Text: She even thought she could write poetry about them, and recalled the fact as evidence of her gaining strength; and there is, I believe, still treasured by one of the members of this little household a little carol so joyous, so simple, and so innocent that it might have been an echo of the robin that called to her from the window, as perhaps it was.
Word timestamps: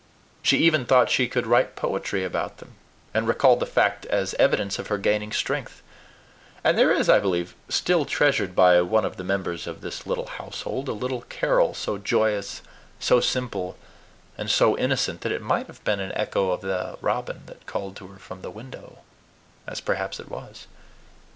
She 0.41 0.57
even 0.57 0.87
thought 0.87 1.11
she 1.11 1.27
could 1.27 1.45
write 1.45 1.75
poetry 1.75 2.23
about 2.23 2.57
them, 2.57 2.73
and 3.13 3.27
recalled 3.27 3.59
the 3.59 3.67
fact 3.67 4.07
as 4.07 4.33
evidence 4.39 4.79
of 4.79 4.87
her 4.87 4.97
gaining 4.97 5.31
strength; 5.31 5.83
and 6.63 6.75
there 6.75 6.91
is, 6.91 7.07
I 7.07 7.19
believe, 7.19 7.53
still 7.69 8.05
treasured 8.05 8.55
by 8.55 8.81
one 8.81 9.05
of 9.05 9.17
the 9.17 9.23
members 9.23 9.67
of 9.67 9.81
this 9.81 10.07
little 10.07 10.25
household 10.25 10.89
a 10.89 10.93
little 10.93 11.21
carol 11.29 11.75
so 11.75 11.99
joyous, 11.99 12.63
so 12.99 13.19
simple, 13.19 13.77
and 14.39 14.49
so 14.49 14.75
innocent 14.75 15.21
that 15.21 15.31
it 15.31 15.43
might 15.43 15.67
have 15.67 15.83
been 15.83 15.99
an 15.99 16.13
echo 16.15 16.49
of 16.49 16.61
the 16.61 16.97
robin 16.99 17.43
that 17.45 17.67
called 17.67 17.95
to 17.97 18.07
her 18.07 18.17
from 18.17 18.41
the 18.41 18.49
window, 18.49 19.03
as 19.67 19.81
perhaps 19.81 20.19
it 20.19 20.31
was. 20.31 20.65